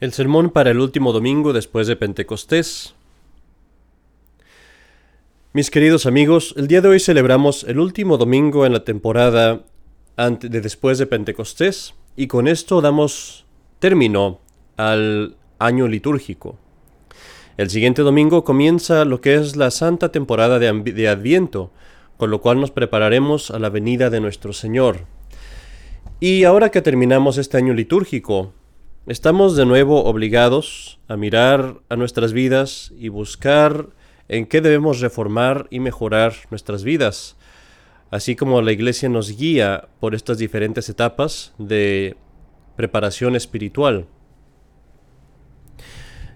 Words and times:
El 0.00 0.12
sermón 0.12 0.50
para 0.50 0.70
el 0.70 0.78
último 0.78 1.12
domingo 1.12 1.52
después 1.52 1.88
de 1.88 1.96
Pentecostés. 1.96 2.94
Mis 5.52 5.72
queridos 5.72 6.06
amigos, 6.06 6.54
el 6.56 6.68
día 6.68 6.80
de 6.80 6.86
hoy 6.86 7.00
celebramos 7.00 7.64
el 7.64 7.80
último 7.80 8.16
domingo 8.16 8.64
en 8.64 8.72
la 8.72 8.84
temporada 8.84 9.64
de 10.16 10.60
después 10.60 10.98
de 10.98 11.06
Pentecostés 11.06 11.94
y 12.14 12.28
con 12.28 12.46
esto 12.46 12.80
damos 12.80 13.44
término 13.80 14.38
al 14.76 15.34
año 15.58 15.88
litúrgico. 15.88 16.56
El 17.56 17.68
siguiente 17.68 18.02
domingo 18.02 18.44
comienza 18.44 19.04
lo 19.04 19.20
que 19.20 19.34
es 19.34 19.56
la 19.56 19.72
santa 19.72 20.12
temporada 20.12 20.60
de, 20.60 20.72
de 20.72 21.08
Adviento, 21.08 21.72
con 22.16 22.30
lo 22.30 22.40
cual 22.40 22.60
nos 22.60 22.70
prepararemos 22.70 23.50
a 23.50 23.58
la 23.58 23.68
venida 23.68 24.10
de 24.10 24.20
nuestro 24.20 24.52
Señor. 24.52 25.06
Y 26.20 26.44
ahora 26.44 26.70
que 26.70 26.82
terminamos 26.82 27.36
este 27.36 27.56
año 27.56 27.74
litúrgico, 27.74 28.52
Estamos 29.08 29.56
de 29.56 29.64
nuevo 29.64 30.04
obligados 30.04 31.00
a 31.08 31.16
mirar 31.16 31.80
a 31.88 31.96
nuestras 31.96 32.34
vidas 32.34 32.92
y 32.98 33.08
buscar 33.08 33.88
en 34.28 34.44
qué 34.44 34.60
debemos 34.60 35.00
reformar 35.00 35.66
y 35.70 35.80
mejorar 35.80 36.34
nuestras 36.50 36.84
vidas, 36.84 37.38
así 38.10 38.36
como 38.36 38.60
la 38.60 38.70
Iglesia 38.70 39.08
nos 39.08 39.34
guía 39.34 39.88
por 39.98 40.14
estas 40.14 40.36
diferentes 40.36 40.90
etapas 40.90 41.54
de 41.56 42.18
preparación 42.76 43.34
espiritual. 43.34 44.08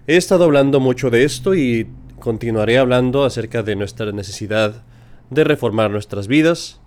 He 0.07 0.17
estado 0.17 0.45
hablando 0.45 0.79
mucho 0.79 1.11
de 1.11 1.25
esto 1.25 1.53
y 1.53 1.87
continuaré 2.17 2.79
hablando 2.79 3.23
acerca 3.23 3.61
de 3.61 3.75
nuestra 3.75 4.11
necesidad 4.13 4.81
de 5.29 5.43
reformar 5.43 5.91
nuestras 5.91 6.25
vidas, 6.25 6.81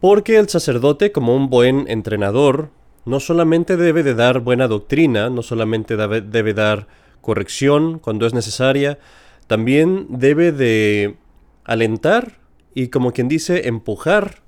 porque 0.00 0.36
el 0.38 0.48
sacerdote 0.48 1.12
como 1.12 1.36
un 1.36 1.48
buen 1.48 1.88
entrenador 1.88 2.70
no 3.04 3.20
solamente 3.20 3.76
debe 3.76 4.02
de 4.02 4.14
dar 4.14 4.40
buena 4.40 4.68
doctrina, 4.68 5.30
no 5.30 5.42
solamente 5.42 5.96
debe, 5.96 6.54
dar 6.54 6.86
corrección 7.20 7.98
cuando 7.98 8.26
es 8.26 8.34
necesaria, 8.34 8.98
también 9.46 10.06
debe 10.08 10.52
de 10.52 11.16
alentar 11.64 12.38
y 12.74 12.88
como 12.88 13.12
quien 13.12 13.28
dice 13.28 13.68
empujar, 13.68 14.42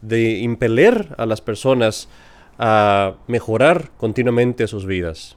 de 0.00 0.38
impeler 0.38 1.14
a 1.16 1.24
las 1.24 1.40
personas 1.40 2.08
a 2.58 3.14
mejorar 3.26 3.90
continuamente 3.96 4.66
sus 4.66 4.84
vidas. 4.84 5.36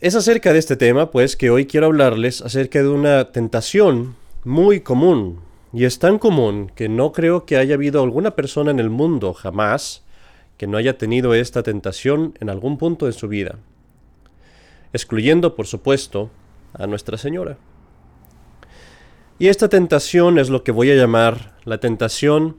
Es 0.00 0.14
acerca 0.14 0.54
de 0.54 0.58
este 0.58 0.76
tema, 0.76 1.10
pues, 1.10 1.36
que 1.36 1.50
hoy 1.50 1.66
quiero 1.66 1.86
hablarles 1.86 2.40
acerca 2.40 2.80
de 2.80 2.88
una 2.88 3.32
tentación 3.32 4.16
muy 4.44 4.80
común 4.80 5.40
y 5.72 5.84
es 5.84 5.98
tan 5.98 6.18
común 6.18 6.70
que 6.74 6.88
no 6.88 7.12
creo 7.12 7.46
que 7.46 7.56
haya 7.56 7.74
habido 7.74 8.02
alguna 8.02 8.32
persona 8.32 8.70
en 8.70 8.80
el 8.80 8.90
mundo 8.90 9.34
jamás 9.34 10.04
que 10.56 10.66
no 10.66 10.76
haya 10.76 10.98
tenido 10.98 11.32
esta 11.32 11.62
tentación 11.62 12.36
en 12.40 12.50
algún 12.50 12.76
punto 12.76 13.06
de 13.06 13.12
su 13.12 13.28
vida, 13.28 13.56
excluyendo, 14.92 15.56
por 15.56 15.66
supuesto, 15.66 16.30
a 16.74 16.86
Nuestra 16.86 17.16
Señora. 17.16 17.56
Y 19.38 19.48
esta 19.48 19.68
tentación 19.70 20.38
es 20.38 20.50
lo 20.50 20.62
que 20.62 20.72
voy 20.72 20.90
a 20.90 20.96
llamar 20.96 21.56
la 21.64 21.78
tentación 21.78 22.58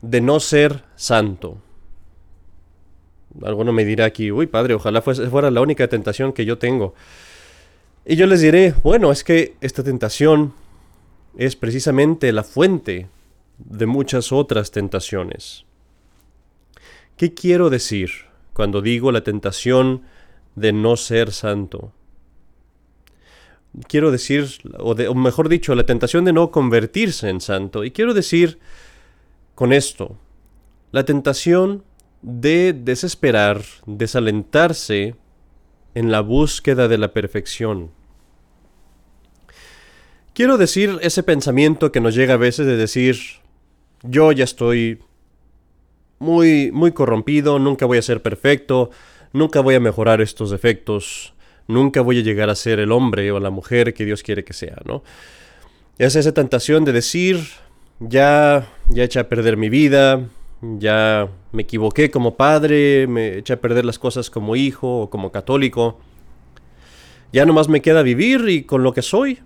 de 0.00 0.20
no 0.20 0.40
ser 0.40 0.82
santo. 0.96 1.58
Alguno 3.44 3.72
me 3.72 3.84
dirá 3.84 4.06
aquí, 4.06 4.32
uy 4.32 4.48
padre, 4.48 4.74
ojalá 4.74 5.00
fuera 5.00 5.50
la 5.52 5.60
única 5.60 5.86
tentación 5.86 6.32
que 6.32 6.44
yo 6.44 6.58
tengo. 6.58 6.94
Y 8.04 8.16
yo 8.16 8.26
les 8.26 8.40
diré, 8.40 8.74
bueno, 8.82 9.12
es 9.12 9.22
que 9.22 9.54
esta 9.60 9.84
tentación 9.84 10.54
es 11.36 11.56
precisamente 11.56 12.32
la 12.32 12.42
fuente 12.42 13.08
de 13.58 13.86
muchas 13.86 14.32
otras 14.32 14.70
tentaciones. 14.70 15.64
¿Qué 17.16 17.34
quiero 17.34 17.70
decir 17.70 18.10
cuando 18.52 18.82
digo 18.82 19.12
la 19.12 19.22
tentación 19.22 20.02
de 20.54 20.72
no 20.72 20.96
ser 20.96 21.32
santo? 21.32 21.92
Quiero 23.88 24.10
decir, 24.10 24.48
o, 24.78 25.14
mejor 25.14 25.48
dicho, 25.48 25.74
la 25.74 25.86
tentación 25.86 26.24
de 26.24 26.32
no 26.32 26.50
convertirse 26.50 27.30
en 27.30 27.40
santo. 27.40 27.84
Y 27.84 27.90
quiero 27.90 28.12
decir 28.12 28.58
con 29.54 29.72
esto, 29.72 30.18
la 30.90 31.04
tentación 31.04 31.82
de 32.20 32.74
desesperar, 32.74 33.62
desalentarse 33.86 35.16
en 35.94 36.10
la 36.10 36.20
búsqueda 36.20 36.88
de 36.88 36.98
la 36.98 37.12
perfección. 37.12 37.90
Quiero 40.34 40.56
decir 40.56 40.98
ese 41.02 41.22
pensamiento 41.22 41.92
que 41.92 42.00
nos 42.00 42.14
llega 42.14 42.34
a 42.34 42.38
veces 42.38 42.66
de 42.66 42.78
decir, 42.78 43.18
yo 44.02 44.32
ya 44.32 44.44
estoy 44.44 45.00
muy, 46.18 46.70
muy 46.72 46.92
corrompido, 46.92 47.58
nunca 47.58 47.84
voy 47.84 47.98
a 47.98 48.02
ser 48.02 48.22
perfecto, 48.22 48.90
nunca 49.34 49.60
voy 49.60 49.74
a 49.74 49.80
mejorar 49.80 50.22
estos 50.22 50.50
defectos, 50.50 51.34
nunca 51.68 52.00
voy 52.00 52.20
a 52.20 52.22
llegar 52.22 52.48
a 52.48 52.54
ser 52.54 52.80
el 52.80 52.92
hombre 52.92 53.30
o 53.30 53.40
la 53.40 53.50
mujer 53.50 53.92
que 53.92 54.06
Dios 54.06 54.22
quiere 54.22 54.42
que 54.42 54.54
sea, 54.54 54.80
¿no? 54.86 55.02
Es 55.98 56.16
esa 56.16 56.32
tentación 56.32 56.86
de 56.86 56.92
decir, 56.92 57.38
ya, 58.00 58.66
ya 58.88 59.04
eché 59.04 59.20
a 59.20 59.28
perder 59.28 59.58
mi 59.58 59.68
vida, 59.68 60.30
ya 60.62 61.28
me 61.52 61.64
equivoqué 61.64 62.10
como 62.10 62.36
padre, 62.36 63.06
me 63.06 63.36
eché 63.36 63.52
a 63.52 63.60
perder 63.60 63.84
las 63.84 63.98
cosas 63.98 64.30
como 64.30 64.56
hijo 64.56 65.02
o 65.02 65.10
como 65.10 65.30
católico, 65.30 66.00
ya 67.34 67.44
nomás 67.44 67.68
me 67.68 67.82
queda 67.82 68.02
vivir 68.02 68.48
y 68.48 68.62
con 68.62 68.82
lo 68.82 68.94
que 68.94 69.02
soy, 69.02 69.40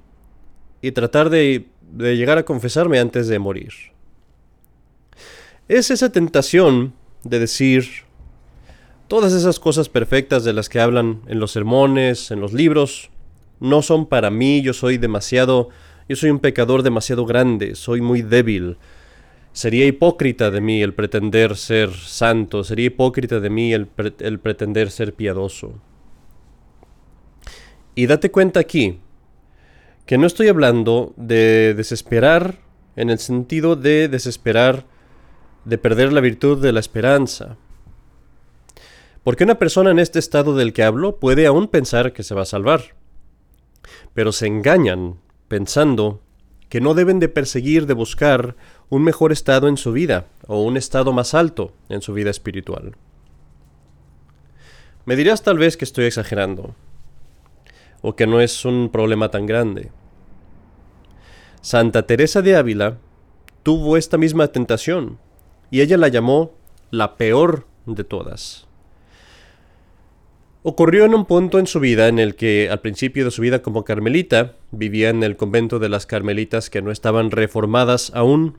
y 0.80 0.92
tratar 0.92 1.30
de, 1.30 1.66
llegar 1.98 2.38
a 2.38 2.44
confesarme 2.44 2.98
antes 2.98 3.28
de 3.28 3.38
morir. 3.38 3.72
Es 5.68 5.90
esa 5.90 6.10
tentación 6.12 6.94
de 7.24 7.38
decir 7.40 7.86
todas 9.08 9.32
esas 9.32 9.58
cosas 9.58 9.88
perfectas 9.88 10.44
de 10.44 10.52
las 10.52 10.68
que 10.68 10.80
hablan 10.80 11.22
en 11.26 11.40
los 11.40 11.52
sermones, 11.52 12.30
en 12.30 12.40
los 12.40 12.52
libros, 12.52 13.10
no 13.58 13.82
son 13.82 14.06
para 14.06 14.30
mí, 14.30 14.62
yo 14.62 14.72
soy 14.72 14.98
demasiado, 14.98 15.70
yo 16.08 16.16
soy 16.16 16.30
un 16.30 16.38
pecador 16.38 16.82
demasiado 16.82 17.24
grande, 17.24 17.74
soy 17.74 18.00
muy 18.00 18.22
débil. 18.22 18.76
Sería 19.52 19.86
hipócrita 19.86 20.50
de 20.50 20.60
mí 20.60 20.82
el 20.82 20.92
pretender 20.92 21.56
ser 21.56 21.90
santo, 21.94 22.62
sería 22.62 22.86
hipócrita 22.86 23.40
de 23.40 23.48
mí 23.48 23.72
el, 23.72 23.88
el 24.18 24.38
pretender 24.38 24.90
ser 24.90 25.14
piadoso. 25.14 25.72
Y 27.94 28.06
date 28.06 28.30
cuenta 28.30 28.60
aquí 28.60 29.00
que 30.06 30.18
no 30.18 30.26
estoy 30.26 30.48
hablando 30.48 31.12
de 31.16 31.74
desesperar 31.74 32.60
en 32.94 33.10
el 33.10 33.18
sentido 33.18 33.76
de 33.76 34.08
desesperar 34.08 34.86
de 35.64 35.78
perder 35.78 36.12
la 36.12 36.20
virtud 36.20 36.62
de 36.62 36.72
la 36.72 36.80
esperanza. 36.80 37.56
Porque 39.24 39.42
una 39.42 39.58
persona 39.58 39.90
en 39.90 39.98
este 39.98 40.20
estado 40.20 40.54
del 40.54 40.72
que 40.72 40.84
hablo 40.84 41.18
puede 41.18 41.46
aún 41.46 41.66
pensar 41.66 42.12
que 42.12 42.22
se 42.22 42.34
va 42.34 42.42
a 42.42 42.46
salvar, 42.46 42.94
pero 44.14 44.30
se 44.30 44.46
engañan 44.46 45.16
pensando 45.48 46.22
que 46.68 46.80
no 46.80 46.94
deben 46.94 47.18
de 47.18 47.28
perseguir, 47.28 47.86
de 47.86 47.94
buscar 47.94 48.54
un 48.88 49.02
mejor 49.02 49.32
estado 49.32 49.66
en 49.66 49.76
su 49.76 49.92
vida 49.92 50.26
o 50.46 50.62
un 50.62 50.76
estado 50.76 51.12
más 51.12 51.34
alto 51.34 51.72
en 51.88 52.00
su 52.00 52.12
vida 52.12 52.30
espiritual. 52.30 52.96
Me 55.04 55.16
dirás 55.16 55.42
tal 55.42 55.58
vez 55.58 55.76
que 55.76 55.84
estoy 55.84 56.04
exagerando, 56.06 56.74
o 58.06 58.14
que 58.14 58.28
no 58.28 58.40
es 58.40 58.64
un 58.64 58.88
problema 58.88 59.32
tan 59.32 59.46
grande. 59.46 59.90
Santa 61.60 62.06
Teresa 62.06 62.40
de 62.40 62.54
Ávila 62.54 62.98
tuvo 63.64 63.96
esta 63.96 64.16
misma 64.16 64.46
tentación 64.46 65.18
y 65.72 65.80
ella 65.80 65.96
la 65.96 66.06
llamó 66.06 66.52
la 66.92 67.16
peor 67.16 67.66
de 67.84 68.04
todas. 68.04 68.68
Ocurrió 70.62 71.04
en 71.04 71.16
un 71.16 71.24
punto 71.24 71.58
en 71.58 71.66
su 71.66 71.80
vida 71.80 72.06
en 72.06 72.20
el 72.20 72.36
que 72.36 72.68
al 72.70 72.80
principio 72.80 73.24
de 73.24 73.32
su 73.32 73.42
vida 73.42 73.60
como 73.60 73.82
carmelita 73.82 74.54
vivía 74.70 75.08
en 75.08 75.24
el 75.24 75.36
convento 75.36 75.80
de 75.80 75.88
las 75.88 76.06
carmelitas 76.06 76.70
que 76.70 76.82
no 76.82 76.92
estaban 76.92 77.32
reformadas 77.32 78.12
aún 78.14 78.56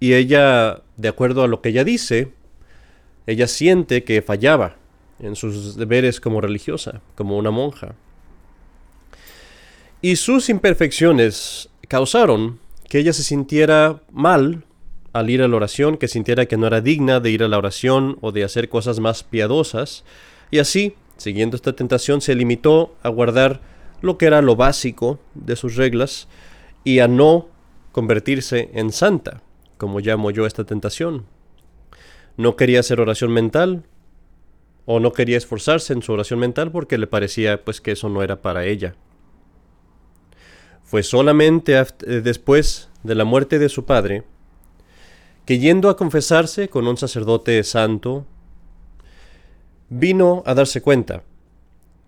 y 0.00 0.14
ella, 0.14 0.80
de 0.96 1.08
acuerdo 1.08 1.42
a 1.42 1.46
lo 1.46 1.60
que 1.60 1.68
ella 1.68 1.84
dice, 1.84 2.32
ella 3.26 3.48
siente 3.48 4.02
que 4.02 4.22
fallaba 4.22 4.76
en 5.20 5.36
sus 5.36 5.76
deberes 5.76 6.22
como 6.22 6.40
religiosa, 6.40 7.02
como 7.16 7.36
una 7.36 7.50
monja. 7.50 7.96
Y 10.02 10.16
sus 10.16 10.48
imperfecciones 10.48 11.70
causaron 11.88 12.60
que 12.88 12.98
ella 12.98 13.12
se 13.12 13.22
sintiera 13.22 14.02
mal 14.12 14.64
al 15.12 15.30
ir 15.30 15.42
a 15.42 15.48
la 15.48 15.56
oración, 15.56 15.96
que 15.96 16.08
sintiera 16.08 16.46
que 16.46 16.58
no 16.58 16.66
era 16.66 16.82
digna 16.82 17.20
de 17.20 17.30
ir 17.30 17.42
a 17.42 17.48
la 17.48 17.58
oración 17.58 18.18
o 18.20 18.32
de 18.32 18.44
hacer 18.44 18.68
cosas 18.68 19.00
más 19.00 19.22
piadosas, 19.22 20.04
y 20.50 20.58
así, 20.58 20.94
siguiendo 21.16 21.56
esta 21.56 21.72
tentación, 21.72 22.20
se 22.20 22.34
limitó 22.34 22.94
a 23.02 23.08
guardar 23.08 23.60
lo 24.02 24.18
que 24.18 24.26
era 24.26 24.42
lo 24.42 24.56
básico 24.56 25.18
de 25.34 25.56
sus 25.56 25.76
reglas 25.76 26.28
y 26.84 26.98
a 26.98 27.08
no 27.08 27.48
convertirse 27.92 28.70
en 28.74 28.92
santa, 28.92 29.42
como 29.78 30.00
llamo 30.00 30.30
yo 30.30 30.46
esta 30.46 30.64
tentación. 30.64 31.24
No 32.36 32.56
quería 32.56 32.80
hacer 32.80 33.00
oración 33.00 33.32
mental, 33.32 33.84
o 34.84 35.00
no 35.00 35.12
quería 35.12 35.38
esforzarse 35.38 35.94
en 35.94 36.02
su 36.02 36.12
oración 36.12 36.38
mental 36.38 36.70
porque 36.70 36.98
le 36.98 37.06
parecía 37.06 37.64
pues 37.64 37.80
que 37.80 37.92
eso 37.92 38.08
no 38.08 38.22
era 38.22 38.42
para 38.42 38.66
ella. 38.66 38.94
Fue 40.86 41.02
solamente 41.02 41.76
eh, 41.76 41.84
después 42.22 42.88
de 43.02 43.16
la 43.16 43.24
muerte 43.24 43.58
de 43.58 43.68
su 43.68 43.84
padre 43.84 44.24
que 45.44 45.58
yendo 45.58 45.88
a 45.88 45.96
confesarse 45.96 46.68
con 46.68 46.88
un 46.88 46.96
sacerdote 46.96 47.62
santo, 47.62 48.26
vino 49.88 50.42
a 50.44 50.54
darse 50.54 50.82
cuenta 50.82 51.22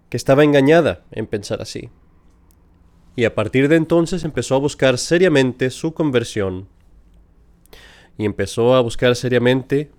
que 0.09 0.17
estaba 0.17 0.43
engañada 0.43 1.05
en 1.13 1.27
pensar 1.27 1.63
así. 1.63 1.91
Y 3.15 3.25
a 3.25 3.35
partir 3.35 3.69
de 3.69 3.77
entonces 3.77 4.25
empezó 4.25 4.57
a 4.57 4.59
buscar 4.59 4.99
seriamente 4.99 5.71
su 5.71 5.95
conversión 5.95 6.69
y 8.17 8.25
empezó 8.25 8.75
a 8.75 8.81
buscar 8.81 9.15
seriamente 9.15 9.91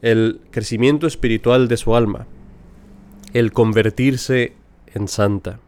el 0.00 0.40
crecimiento 0.50 1.06
espiritual 1.06 1.68
de 1.68 1.76
su 1.76 1.94
alma, 1.94 2.26
el 3.34 3.52
convertirse 3.52 4.54
en 4.94 5.08
santa. 5.08 5.60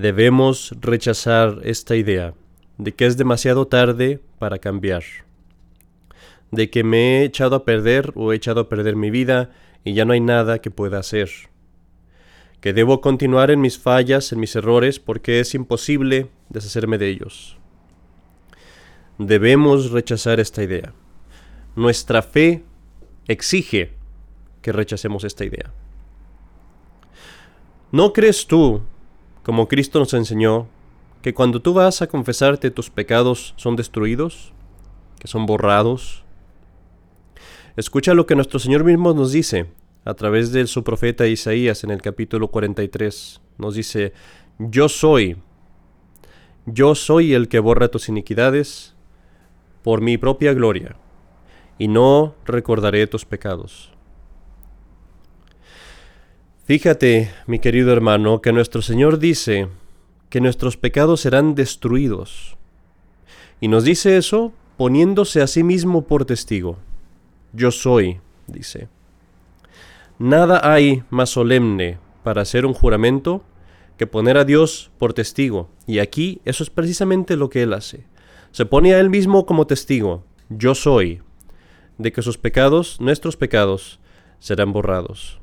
Debemos 0.00 0.76
rechazar 0.80 1.58
esta 1.64 1.96
idea 1.96 2.32
de 2.76 2.94
que 2.94 3.04
es 3.04 3.16
demasiado 3.16 3.66
tarde 3.66 4.20
para 4.38 4.60
cambiar, 4.60 5.02
de 6.52 6.70
que 6.70 6.84
me 6.84 7.18
he 7.18 7.24
echado 7.24 7.56
a 7.56 7.64
perder 7.64 8.12
o 8.14 8.32
he 8.32 8.36
echado 8.36 8.60
a 8.60 8.68
perder 8.68 8.94
mi 8.94 9.10
vida 9.10 9.50
y 9.82 9.94
ya 9.94 10.04
no 10.04 10.12
hay 10.12 10.20
nada 10.20 10.60
que 10.60 10.70
pueda 10.70 11.00
hacer, 11.00 11.28
que 12.60 12.72
debo 12.72 13.00
continuar 13.00 13.50
en 13.50 13.60
mis 13.60 13.76
fallas, 13.76 14.30
en 14.30 14.38
mis 14.38 14.54
errores, 14.54 15.00
porque 15.00 15.40
es 15.40 15.52
imposible 15.56 16.30
deshacerme 16.48 16.96
de 16.96 17.08
ellos. 17.08 17.58
Debemos 19.18 19.90
rechazar 19.90 20.38
esta 20.38 20.62
idea. 20.62 20.94
Nuestra 21.74 22.22
fe 22.22 22.62
exige 23.26 23.94
que 24.62 24.70
rechacemos 24.70 25.24
esta 25.24 25.44
idea. 25.44 25.72
¿No 27.90 28.12
crees 28.12 28.46
tú, 28.46 28.82
como 29.48 29.66
Cristo 29.66 29.98
nos 29.98 30.12
enseñó, 30.12 30.66
que 31.22 31.32
cuando 31.32 31.62
tú 31.62 31.72
vas 31.72 32.02
a 32.02 32.06
confesarte 32.06 32.70
tus 32.70 32.90
pecados 32.90 33.54
son 33.56 33.76
destruidos, 33.76 34.52
que 35.18 35.26
son 35.26 35.46
borrados? 35.46 36.22
Escucha 37.74 38.12
lo 38.12 38.26
que 38.26 38.34
nuestro 38.34 38.58
Señor 38.58 38.84
mismo 38.84 39.14
nos 39.14 39.32
dice 39.32 39.64
a 40.04 40.12
través 40.12 40.52
de 40.52 40.66
su 40.66 40.84
profeta 40.84 41.26
Isaías 41.26 41.82
en 41.82 41.90
el 41.90 42.02
capítulo 42.02 42.48
43. 42.48 43.40
Nos 43.56 43.74
dice, 43.74 44.12
yo 44.58 44.90
soy, 44.90 45.38
yo 46.66 46.94
soy 46.94 47.32
el 47.32 47.48
que 47.48 47.58
borra 47.60 47.88
tus 47.88 48.10
iniquidades 48.10 48.94
por 49.82 50.02
mi 50.02 50.18
propia 50.18 50.52
gloria, 50.52 50.96
y 51.78 51.88
no 51.88 52.34
recordaré 52.44 53.06
tus 53.06 53.24
pecados. 53.24 53.94
Fíjate, 56.68 57.32
mi 57.48 57.58
querido 57.58 57.92
hermano, 57.92 58.40
que 58.40 58.52
nuestro 58.52 58.80
Señor 58.80 59.18
dice 59.18 59.66
que 60.30 60.40
nuestros 60.40 60.76
pecados 60.76 61.22
serán 61.22 61.56
destruidos. 61.56 62.56
Y 63.60 63.66
nos 63.66 63.82
dice 63.82 64.16
eso 64.16 64.52
poniéndose 64.76 65.42
a 65.42 65.48
sí 65.48 65.64
mismo 65.64 66.06
por 66.06 66.24
testigo. 66.24 66.78
Yo 67.52 67.72
soy, 67.72 68.20
dice. 68.46 68.86
Nada 70.20 70.60
hay 70.62 71.02
más 71.10 71.30
solemne 71.30 71.98
para 72.22 72.42
hacer 72.42 72.64
un 72.64 72.74
juramento 72.74 73.42
que 73.96 74.06
poner 74.06 74.38
a 74.38 74.44
Dios 74.44 74.92
por 74.98 75.12
testigo. 75.12 75.68
Y 75.88 75.98
aquí 75.98 76.40
eso 76.44 76.62
es 76.62 76.70
precisamente 76.70 77.36
lo 77.36 77.50
que 77.50 77.62
Él 77.62 77.72
hace 77.72 78.04
se 78.50 78.66
pone 78.66 78.94
a 78.94 79.00
él 79.00 79.10
mismo 79.10 79.46
como 79.46 79.66
testigo, 79.66 80.24
yo 80.48 80.74
soy, 80.74 81.22
de 81.98 82.12
que 82.12 82.22
sus 82.22 82.38
pecados, 82.38 83.00
nuestros 83.00 83.36
pecados, 83.36 84.00
serán 84.38 84.72
borrados. 84.72 85.40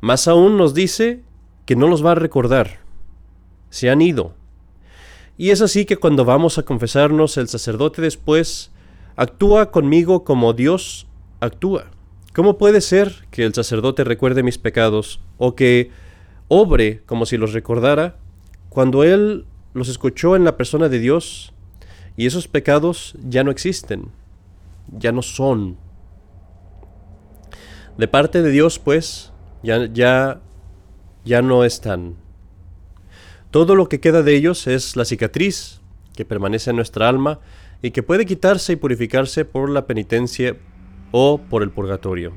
Más 0.00 0.28
aún 0.28 0.56
nos 0.56 0.74
dice 0.74 1.22
que 1.66 1.76
no 1.76 1.88
los 1.88 2.04
va 2.04 2.12
a 2.12 2.16
recordar, 2.16 2.80
se 3.70 3.90
han 3.90 4.02
ido. 4.02 4.34
Y 5.36 5.50
es 5.50 5.62
así 5.62 5.84
que 5.84 5.96
cuando 5.96 6.24
vamos 6.24 6.58
a 6.58 6.62
confesarnos, 6.62 7.36
el 7.36 7.48
sacerdote 7.48 8.02
después 8.02 8.70
actúa 9.16 9.70
conmigo 9.70 10.24
como 10.24 10.52
Dios 10.52 11.06
actúa. 11.40 11.86
¿Cómo 12.34 12.58
puede 12.58 12.80
ser 12.80 13.26
que 13.30 13.44
el 13.44 13.54
sacerdote 13.54 14.04
recuerde 14.04 14.42
mis 14.42 14.58
pecados 14.58 15.20
o 15.38 15.54
que 15.54 15.90
obre 16.48 17.02
como 17.06 17.26
si 17.26 17.36
los 17.36 17.52
recordara 17.52 18.16
cuando 18.68 19.04
Él 19.04 19.46
los 19.72 19.88
escuchó 19.88 20.36
en 20.36 20.44
la 20.44 20.56
persona 20.56 20.88
de 20.88 20.98
Dios 20.98 21.52
y 22.16 22.26
esos 22.26 22.48
pecados 22.48 23.14
ya 23.28 23.44
no 23.44 23.50
existen, 23.50 24.10
ya 24.98 25.12
no 25.12 25.22
son. 25.22 25.76
De 27.98 28.08
parte 28.08 28.42
de 28.42 28.50
Dios, 28.50 28.78
pues, 28.78 29.32
ya, 29.64 29.86
ya, 29.86 30.40
ya 31.24 31.42
no 31.42 31.64
están. 31.64 32.16
Todo 33.50 33.74
lo 33.74 33.88
que 33.88 33.98
queda 33.98 34.22
de 34.22 34.36
ellos 34.36 34.66
es 34.66 34.94
la 34.94 35.04
cicatriz 35.04 35.80
que 36.14 36.24
permanece 36.24 36.70
en 36.70 36.76
nuestra 36.76 37.08
alma 37.08 37.40
y 37.82 37.90
que 37.90 38.02
puede 38.02 38.26
quitarse 38.26 38.74
y 38.74 38.76
purificarse 38.76 39.44
por 39.44 39.70
la 39.70 39.86
penitencia 39.86 40.56
o 41.12 41.38
por 41.38 41.62
el 41.62 41.70
purgatorio. 41.70 42.34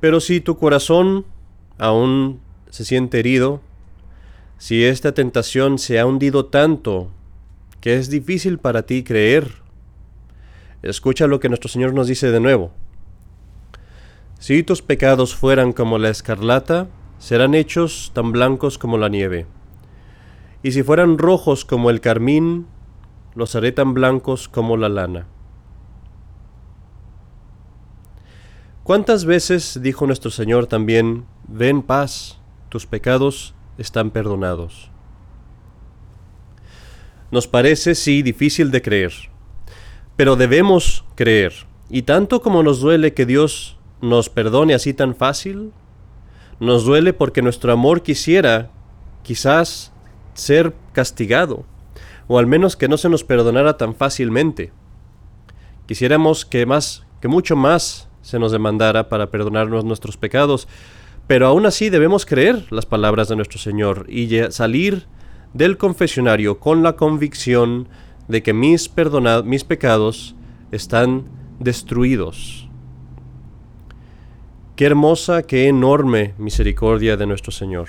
Pero 0.00 0.20
si 0.20 0.40
tu 0.40 0.58
corazón 0.58 1.24
aún 1.78 2.40
se 2.70 2.84
siente 2.84 3.20
herido, 3.20 3.60
si 4.58 4.84
esta 4.84 5.12
tentación 5.12 5.78
se 5.78 6.00
ha 6.00 6.06
hundido 6.06 6.46
tanto 6.46 7.10
que 7.80 7.96
es 7.96 8.10
difícil 8.10 8.58
para 8.58 8.82
ti 8.82 9.04
creer, 9.04 9.52
escucha 10.82 11.28
lo 11.28 11.38
que 11.38 11.48
nuestro 11.48 11.68
Señor 11.68 11.94
nos 11.94 12.08
dice 12.08 12.30
de 12.30 12.40
nuevo. 12.40 12.72
Si 14.38 14.62
tus 14.62 14.82
pecados 14.82 15.34
fueran 15.34 15.72
como 15.72 15.98
la 15.98 16.10
escarlata, 16.10 16.88
serán 17.18 17.54
hechos 17.54 18.12
tan 18.14 18.32
blancos 18.32 18.78
como 18.78 18.98
la 18.98 19.08
nieve. 19.08 19.46
Y 20.62 20.72
si 20.72 20.82
fueran 20.82 21.18
rojos 21.18 21.64
como 21.64 21.90
el 21.90 22.00
carmín, 22.00 22.66
los 23.34 23.54
haré 23.54 23.72
tan 23.72 23.94
blancos 23.94 24.48
como 24.48 24.76
la 24.76 24.88
lana. 24.88 25.26
¿Cuántas 28.84 29.24
veces 29.24 29.80
dijo 29.82 30.06
nuestro 30.06 30.30
Señor 30.30 30.66
también, 30.66 31.26
ven 31.46 31.82
paz, 31.82 32.38
tus 32.68 32.86
pecados 32.86 33.54
están 33.78 34.10
perdonados. 34.10 34.90
Nos 37.30 37.46
parece, 37.46 37.94
sí, 37.94 38.22
difícil 38.22 38.70
de 38.70 38.82
creer, 38.82 39.12
pero 40.16 40.36
debemos 40.36 41.04
creer. 41.14 41.54
Y 41.90 42.02
tanto 42.02 42.42
como 42.42 42.62
nos 42.62 42.80
duele 42.80 43.14
que 43.14 43.26
Dios 43.26 43.77
nos 44.00 44.28
perdone 44.28 44.74
así 44.74 44.94
tan 44.94 45.14
fácil, 45.14 45.72
nos 46.60 46.84
duele 46.84 47.12
porque 47.12 47.42
nuestro 47.42 47.72
amor 47.72 48.02
quisiera, 48.02 48.70
quizás, 49.22 49.92
ser 50.34 50.74
castigado, 50.92 51.64
o 52.26 52.38
al 52.38 52.46
menos 52.46 52.76
que 52.76 52.88
no 52.88 52.96
se 52.96 53.08
nos 53.08 53.24
perdonara 53.24 53.76
tan 53.76 53.94
fácilmente. 53.94 54.72
Quisiéramos 55.86 56.44
que 56.44 56.66
más, 56.66 57.06
que 57.20 57.28
mucho 57.28 57.56
más 57.56 58.08
se 58.22 58.38
nos 58.38 58.52
demandara 58.52 59.08
para 59.08 59.30
perdonarnos 59.30 59.84
nuestros 59.84 60.16
pecados, 60.16 60.68
pero 61.26 61.46
aún 61.46 61.66
así 61.66 61.90
debemos 61.90 62.26
creer 62.26 62.66
las 62.70 62.86
palabras 62.86 63.28
de 63.28 63.36
nuestro 63.36 63.58
Señor 63.58 64.06
y 64.08 64.28
salir 64.50 65.06
del 65.54 65.78
confesionario 65.78 66.58
con 66.58 66.82
la 66.82 66.96
convicción 66.96 67.88
de 68.28 68.42
que 68.42 68.52
mis, 68.52 68.90
mis 69.44 69.64
pecados 69.64 70.34
están 70.70 71.24
destruidos. 71.58 72.67
Qué 74.78 74.84
hermosa, 74.84 75.42
qué 75.42 75.66
enorme 75.66 76.34
misericordia 76.38 77.16
de 77.16 77.26
nuestro 77.26 77.50
Señor. 77.50 77.88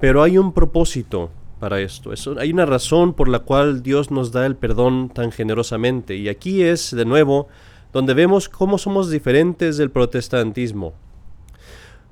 Pero 0.00 0.22
hay 0.22 0.38
un 0.38 0.54
propósito 0.54 1.30
para 1.60 1.78
esto. 1.82 2.10
hay 2.38 2.52
una 2.54 2.64
razón 2.64 3.12
por 3.12 3.28
la 3.28 3.40
cual 3.40 3.82
Dios 3.82 4.10
nos 4.10 4.32
da 4.32 4.46
el 4.46 4.56
perdón 4.56 5.10
tan 5.10 5.30
generosamente. 5.30 6.16
Y 6.16 6.30
aquí 6.30 6.62
es, 6.62 6.96
de 6.96 7.04
nuevo, 7.04 7.48
donde 7.92 8.14
vemos 8.14 8.48
cómo 8.48 8.78
somos 8.78 9.10
diferentes 9.10 9.76
del 9.76 9.90
protestantismo. 9.90 10.94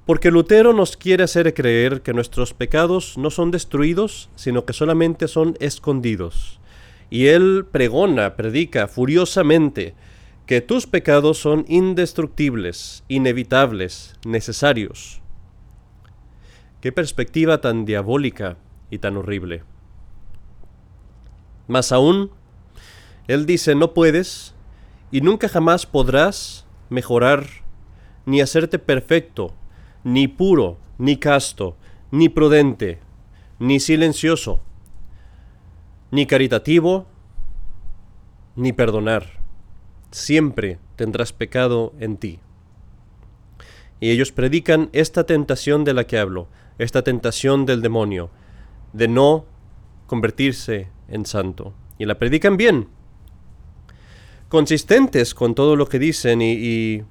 Porque 0.04 0.30
Lutero 0.30 0.74
nos 0.74 0.98
quiere 0.98 1.24
hacer 1.24 1.54
creer 1.54 2.02
que 2.02 2.12
nuestros 2.12 2.52
pecados 2.52 3.16
no 3.16 3.30
son 3.30 3.50
destruidos, 3.50 4.28
sino 4.34 4.66
que 4.66 4.74
solamente 4.74 5.28
son 5.28 5.56
escondidos. 5.60 6.60
Y 7.08 7.28
él 7.28 7.64
pregona, 7.72 8.36
predica 8.36 8.86
furiosamente 8.86 9.94
que 10.46 10.60
tus 10.60 10.86
pecados 10.86 11.38
son 11.38 11.64
indestructibles, 11.68 13.04
inevitables, 13.08 14.16
necesarios. 14.24 15.22
Qué 16.80 16.90
perspectiva 16.90 17.60
tan 17.60 17.84
diabólica 17.84 18.56
y 18.90 18.98
tan 18.98 19.16
horrible. 19.16 19.62
Más 21.68 21.92
aún, 21.92 22.32
él 23.28 23.46
dice, 23.46 23.74
no 23.74 23.94
puedes 23.94 24.54
y 25.12 25.20
nunca 25.20 25.48
jamás 25.48 25.86
podrás 25.86 26.66
mejorar, 26.90 27.46
ni 28.26 28.40
hacerte 28.40 28.78
perfecto, 28.78 29.54
ni 30.02 30.26
puro, 30.26 30.78
ni 30.98 31.16
casto, 31.16 31.76
ni 32.10 32.28
prudente, 32.28 32.98
ni 33.58 33.78
silencioso, 33.78 34.60
ni 36.10 36.26
caritativo, 36.26 37.06
ni 38.56 38.72
perdonar. 38.72 39.41
Siempre 40.12 40.78
tendrás 40.96 41.32
pecado 41.32 41.94
en 41.98 42.16
ti. 42.16 42.38
Y 43.98 44.10
ellos 44.10 44.30
predican 44.30 44.88
esta 44.92 45.24
tentación 45.24 45.84
de 45.84 45.94
la 45.94 46.06
que 46.06 46.18
hablo, 46.18 46.48
esta 46.78 47.02
tentación 47.02 47.66
del 47.66 47.82
demonio, 47.82 48.30
de 48.92 49.08
no 49.08 49.46
convertirse 50.06 50.88
en 51.08 51.24
santo. 51.24 51.72
Y 51.98 52.04
la 52.04 52.18
predican 52.18 52.56
bien, 52.56 52.88
consistentes 54.48 55.34
con 55.34 55.54
todo 55.54 55.76
lo 55.76 55.88
que 55.88 55.98
dicen 55.98 56.42
y, 56.42 57.02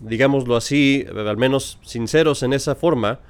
digámoslo 0.00 0.54
así, 0.54 1.06
al 1.08 1.36
menos 1.38 1.78
sinceros 1.82 2.42
en 2.42 2.52
esa 2.52 2.74
forma, 2.74 3.20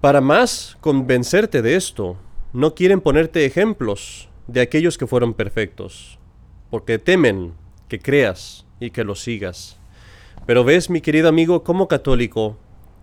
para 0.00 0.20
más 0.20 0.76
convencerte 0.80 1.62
de 1.62 1.74
esto, 1.74 2.16
no 2.52 2.74
quieren 2.74 3.00
ponerte 3.00 3.44
ejemplos 3.44 4.28
de 4.46 4.60
aquellos 4.60 4.98
que 4.98 5.06
fueron 5.06 5.34
perfectos, 5.34 6.18
porque 6.70 6.98
temen 6.98 7.54
que 7.92 7.98
creas 7.98 8.64
y 8.80 8.90
que 8.90 9.04
lo 9.04 9.14
sigas. 9.14 9.76
Pero 10.46 10.64
ves, 10.64 10.88
mi 10.88 11.02
querido 11.02 11.28
amigo, 11.28 11.62
como 11.62 11.88
católico, 11.88 12.56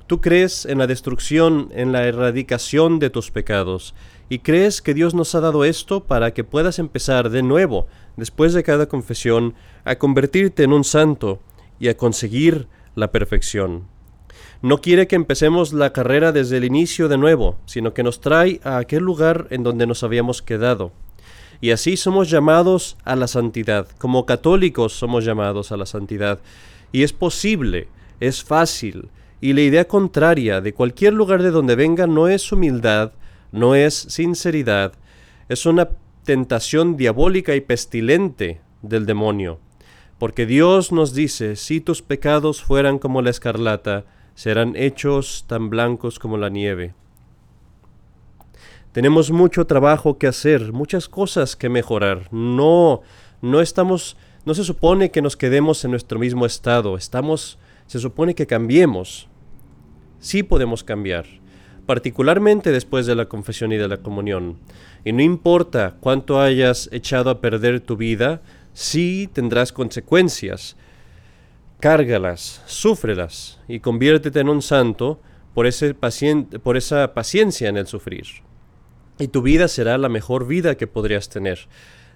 tú 0.08 0.20
crees 0.20 0.66
en 0.66 0.80
la 0.80 0.88
destrucción, 0.88 1.70
en 1.76 1.92
la 1.92 2.08
erradicación 2.08 2.98
de 2.98 3.12
tus 3.12 3.30
pecados, 3.30 3.94
y 4.30 4.40
crees 4.40 4.82
que 4.82 4.96
Dios 4.96 5.14
nos 5.14 5.36
ha 5.36 5.42
dado 5.42 5.64
esto 5.64 6.06
para 6.06 6.34
que 6.34 6.44
puedas 6.44 6.80
empezar 6.80 7.30
de 7.30 7.44
nuevo, 7.44 7.86
después 8.18 8.54
de 8.54 8.64
cada 8.64 8.88
confesión, 8.88 9.54
a 9.86 9.98
convertirte 9.98 10.64
en 10.64 10.74
un 10.74 10.84
santo 10.84 11.40
y 11.80 11.90
a 11.90 11.96
conseguir 11.96 12.68
la 12.96 13.12
perfección. 13.12 13.84
No 14.64 14.82
quiere 14.82 15.06
que 15.06 15.18
empecemos 15.18 15.72
la 15.72 15.94
carrera 15.94 16.32
desde 16.32 16.58
el 16.58 16.64
inicio 16.64 17.10
de 17.10 17.20
nuevo, 17.20 17.60
sino 17.68 17.94
que 17.94 18.02
nos 18.02 18.22
trae 18.22 18.60
a 18.64 18.78
aquel 18.78 19.04
lugar 19.04 19.46
en 19.52 19.62
donde 19.62 19.86
nos 19.86 20.02
habíamos 20.02 20.42
quedado. 20.42 20.92
Y 21.62 21.72
así 21.72 21.98
somos 21.98 22.30
llamados 22.30 22.98
a 23.04 23.16
la 23.16 23.28
santidad. 23.28 23.88
Como 23.98 24.26
católicos 24.26 24.94
somos 24.94 25.26
llamados 25.26 25.72
a 25.72 25.78
la 25.78 25.86
santidad. 25.86 26.40
Y 26.92 27.04
es 27.04 27.14
posible, 27.14 27.88
es 28.20 28.44
fácil. 28.44 29.10
Y 29.42 29.54
la 29.54 29.62
idea 29.62 29.88
contraria 29.88 30.62
de 30.62 30.74
cualquier 30.74 31.14
lugar 31.14 31.44
de 31.44 31.52
donde 31.52 31.76
venga 31.76 32.08
no 32.08 32.28
es 32.28 32.52
humildad, 32.52 33.12
no 33.52 33.76
es 33.76 33.94
sinceridad, 33.94 34.94
es 35.48 35.66
una 35.66 35.90
tentación 36.24 36.98
diabólica 36.98 37.56
y 37.56 37.62
pestilente 37.62 38.62
del 38.82 39.06
demonio. 39.06 39.60
Porque 40.18 40.46
Dios 40.46 40.92
nos 40.92 41.14
dice, 41.14 41.56
si 41.56 41.80
tus 41.80 42.02
pecados 42.02 42.62
fueran 42.62 43.00
como 43.00 43.22
la 43.22 43.30
escarlata, 43.30 44.06
serán 44.36 44.76
hechos 44.76 45.46
tan 45.48 45.70
blancos 45.70 46.20
como 46.20 46.38
la 46.38 46.50
nieve. 46.50 46.94
Tenemos 48.92 49.30
mucho 49.30 49.68
trabajo 49.68 50.18
que 50.18 50.26
hacer, 50.26 50.74
muchas 50.74 51.08
cosas 51.08 51.56
que 51.56 51.70
mejorar. 51.70 52.28
No, 52.34 53.02
no 53.40 53.62
estamos, 53.62 54.18
no 54.46 54.56
se 54.56 54.64
supone 54.64 55.12
que 55.12 55.22
nos 55.22 55.38
quedemos 55.38 55.86
en 55.86 55.92
nuestro 55.92 56.18
mismo 56.18 56.46
estado, 56.46 56.98
estamos, 56.98 57.60
se 57.86 58.00
supone 58.00 58.34
que 58.34 58.48
cambiemos. 58.48 59.28
Sí 60.20 60.42
podemos 60.42 60.84
cambiar, 60.84 61.26
particularmente 61.86 62.72
después 62.72 63.06
de 63.06 63.14
la 63.14 63.28
confesión 63.28 63.72
y 63.72 63.78
de 63.78 63.88
la 63.88 63.98
comunión. 63.98 64.58
Y 65.06 65.12
no 65.12 65.22
importa 65.22 65.96
cuánto 66.00 66.42
hayas 66.42 66.90
echado 66.92 67.30
a 67.30 67.42
perder 67.42 67.82
tu 67.82 67.96
vida, 67.96 68.42
sí 68.74 69.30
tendrás 69.32 69.72
consecuencias. 69.72 70.78
Cárgalas, 71.80 72.64
súfrelas 72.66 73.60
y 73.68 73.82
conviértete 73.82 74.40
en 74.40 74.50
un 74.50 74.64
santo 74.64 75.22
por, 75.54 75.68
esa 75.68 75.94
paciencia 77.14 77.70
en 77.70 77.78
el 77.78 77.86
sufrir 77.86 78.49
y 79.20 79.28
tu 79.28 79.42
vida 79.42 79.68
será 79.68 79.98
la 79.98 80.10
mejor 80.10 80.48
vida 80.48 80.76
que 80.76 80.88
podrías 80.88 81.30
tener. 81.30 81.68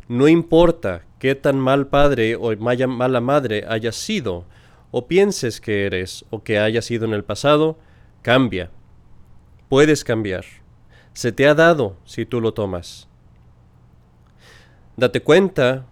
No 0.07 0.27
importa 0.27 1.03
qué 1.19 1.36
tan 1.36 1.60
mal 1.60 1.88
padre 1.88 2.36
o 2.36 2.55
mala 2.57 3.22
madre 3.22 3.65
hayas 3.67 3.95
sido, 3.95 4.45
o 4.91 5.07
pienses 5.07 5.60
que 5.60 5.86
eres, 5.86 6.25
o 6.29 6.43
que 6.43 6.60
hayas 6.60 6.86
sido 6.86 7.05
en 7.05 7.13
el 7.13 7.24
pasado, 7.24 7.77
cambia. 8.22 8.72
Puedes 9.69 10.03
cambiar. 10.03 10.45
Se 11.13 11.31
te 11.31 11.48
ha 11.48 11.53
dado 11.53 11.98
si 12.05 12.25
tú 12.25 12.41
lo 12.41 12.53
tomas. 12.53 13.07
Date 14.95 15.22
cuenta 15.22 15.86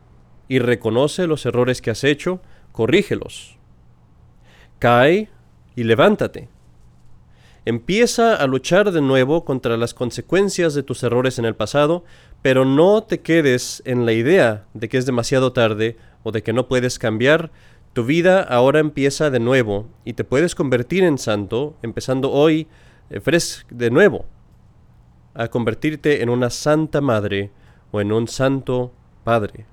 y 0.48 0.60
reconoce 0.60 1.28
los 1.28 1.46
errores 1.46 1.82
que 1.82 1.92
has 1.92 2.04
hecho, 2.04 2.42
corrígelos. 2.72 3.58
Cae 4.80 5.30
y 5.76 5.84
levántate. 5.84 6.50
Empieza 7.64 8.36
a 8.36 8.48
luchar 8.48 8.92
de 8.92 9.02
nuevo 9.02 9.46
contra 9.46 9.78
las 9.78 9.94
consecuencias 9.94 10.74
de 10.74 10.82
tus 10.82 11.04
errores 11.04 11.38
en 11.38 11.46
el 11.46 11.56
pasado, 11.56 12.04
pero 12.42 12.66
no 12.66 13.04
te 13.04 13.20
quedes 13.20 13.84
en 13.86 14.08
la 14.08 14.14
idea 14.14 14.66
de 14.74 14.90
que 14.90 14.98
es 14.98 15.06
demasiado 15.06 15.54
tarde 15.54 15.96
o 16.24 16.32
de 16.32 16.42
que 16.42 16.54
no 16.54 16.68
puedes 16.68 16.98
cambiar. 16.98 17.52
Tu 17.94 18.04
vida 18.04 18.42
ahora 18.42 18.80
empieza 18.80 19.30
de 19.30 19.40
nuevo 19.40 19.88
y 20.06 20.14
te 20.14 20.24
puedes 20.24 20.56
convertir 20.56 21.04
en 21.04 21.20
santo, 21.20 21.76
empezando 21.84 22.32
hoy 22.32 22.68
eh, 23.12 23.22
de 23.70 23.92
nuevo, 23.92 24.26
a 25.36 25.50
convertirte 25.50 26.24
en 26.24 26.30
una 26.30 26.50
santa 26.50 27.00
madre 27.00 27.52
o 27.92 28.02
en 28.02 28.12
un 28.12 28.28
santo 28.28 28.92
padre. 29.24 29.66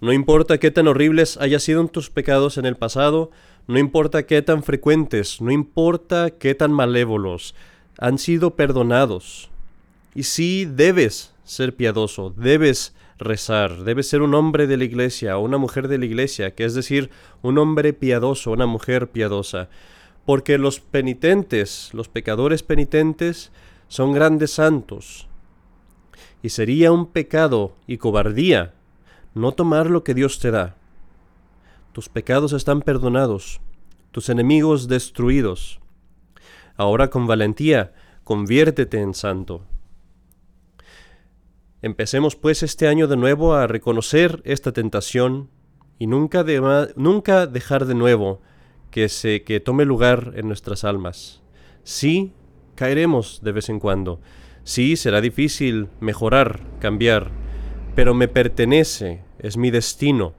No 0.00 0.14
importa 0.14 0.58
qué 0.58 0.70
tan 0.70 0.88
horribles 0.88 1.36
hayan 1.36 1.60
sido 1.60 1.86
tus 1.88 2.08
pecados 2.08 2.56
en 2.56 2.64
el 2.64 2.76
pasado, 2.76 3.30
no 3.66 3.78
importa 3.78 4.24
qué 4.24 4.40
tan 4.40 4.62
frecuentes, 4.62 5.42
no 5.42 5.50
importa 5.50 6.30
qué 6.30 6.54
tan 6.54 6.72
malévolos, 6.72 7.54
han 7.98 8.16
sido 8.16 8.56
perdonados. 8.56 9.50
Y 10.14 10.22
sí 10.22 10.64
debes 10.64 11.34
ser 11.44 11.76
piadoso, 11.76 12.34
debes 12.34 12.94
rezar, 13.18 13.84
debes 13.84 14.08
ser 14.08 14.22
un 14.22 14.34
hombre 14.34 14.66
de 14.66 14.78
la 14.78 14.84
iglesia 14.84 15.36
o 15.36 15.44
una 15.44 15.58
mujer 15.58 15.86
de 15.86 15.98
la 15.98 16.06
iglesia, 16.06 16.54
que 16.54 16.64
es 16.64 16.74
decir, 16.74 17.10
un 17.42 17.58
hombre 17.58 17.92
piadoso, 17.92 18.52
una 18.52 18.66
mujer 18.66 19.08
piadosa. 19.08 19.68
Porque 20.24 20.56
los 20.56 20.80
penitentes, 20.80 21.90
los 21.92 22.08
pecadores 22.08 22.62
penitentes, 22.62 23.52
son 23.88 24.12
grandes 24.12 24.52
santos. 24.52 25.28
Y 26.42 26.48
sería 26.48 26.90
un 26.90 27.06
pecado 27.06 27.76
y 27.86 27.98
cobardía 27.98 28.72
no 29.34 29.52
tomar 29.52 29.90
lo 29.90 30.04
que 30.04 30.14
Dios 30.14 30.38
te 30.38 30.50
da 30.50 30.76
tus 31.92 32.08
pecados 32.08 32.52
están 32.52 32.82
perdonados, 32.82 33.60
tus 34.10 34.28
enemigos 34.28 34.88
destruidos. 34.88 35.80
Ahora 36.76 37.10
con 37.10 37.26
valentía, 37.26 37.92
conviértete 38.24 39.00
en 39.00 39.14
santo. 39.14 39.66
Empecemos 41.82 42.36
pues 42.36 42.62
este 42.62 42.88
año 42.88 43.08
de 43.08 43.16
nuevo 43.16 43.54
a 43.54 43.66
reconocer 43.66 44.40
esta 44.44 44.72
tentación 44.72 45.50
y 45.98 46.06
nunca, 46.06 46.44
dejar 46.44 47.86
de 47.86 47.94
nuevo 47.94 48.40
que, 48.90 49.08
se, 49.08 49.42
que 49.42 49.60
tome 49.60 49.84
lugar 49.84 50.32
en 50.36 50.46
nuestras 50.46 50.84
almas. 50.84 51.42
Sí, 51.82 52.32
caeremos 52.74 53.40
de 53.42 53.52
vez 53.52 53.68
en 53.68 53.80
cuando. 53.80 54.20
Sí, 54.62 54.96
será 54.96 55.20
difícil 55.20 55.88
mejorar, 56.00 56.60
cambiar, 56.80 57.30
pero 58.00 58.14
me 58.14 58.28
pertenece, 58.28 59.20
es 59.40 59.58
mi 59.58 59.70
destino, 59.70 60.32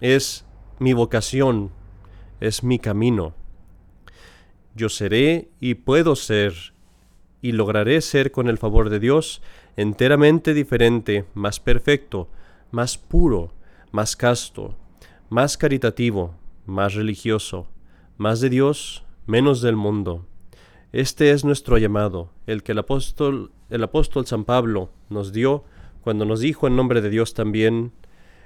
es 0.00 0.46
mi 0.78 0.94
vocación, 0.94 1.70
es 2.40 2.64
mi 2.64 2.78
camino. 2.78 3.34
Yo 4.74 4.88
seré 4.88 5.50
y 5.60 5.74
puedo 5.74 6.16
ser 6.16 6.54
y 7.42 7.52
lograré 7.52 8.00
ser 8.00 8.32
con 8.32 8.48
el 8.48 8.56
favor 8.56 8.88
de 8.88 8.98
Dios 8.98 9.42
enteramente 9.76 10.54
diferente, 10.54 11.26
más 11.34 11.60
perfecto, 11.60 12.30
más 12.70 12.96
puro, 12.96 13.52
más 13.92 14.16
casto, 14.16 14.74
más 15.28 15.58
caritativo, 15.58 16.34
más 16.64 16.94
religioso, 16.94 17.68
más 18.16 18.40
de 18.40 18.48
Dios, 18.48 19.04
menos 19.26 19.60
del 19.60 19.76
mundo. 19.76 20.24
Este 20.92 21.32
es 21.32 21.44
nuestro 21.44 21.76
llamado, 21.76 22.30
el 22.46 22.62
que 22.62 22.72
el 22.72 22.78
apóstol, 22.78 23.52
el 23.68 23.84
apóstol 23.84 24.26
San 24.26 24.46
Pablo 24.46 24.88
nos 25.10 25.34
dio 25.34 25.66
cuando 26.06 26.24
nos 26.24 26.38
dijo 26.38 26.68
en 26.68 26.76
nombre 26.76 27.00
de 27.00 27.10
Dios 27.10 27.34
también, 27.34 27.90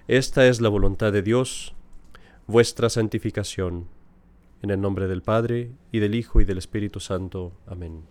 esta 0.08 0.46
es 0.46 0.62
la 0.62 0.70
voluntad 0.70 1.12
de 1.12 1.20
Dios, 1.20 1.74
vuestra 2.46 2.88
santificación. 2.88 3.86
En 4.62 4.70
el 4.70 4.80
nombre 4.80 5.08
del 5.08 5.20
Padre, 5.20 5.70
y 5.92 5.98
del 5.98 6.14
Hijo, 6.14 6.40
y 6.40 6.46
del 6.46 6.56
Espíritu 6.56 7.00
Santo. 7.00 7.52
Amén. 7.66 8.04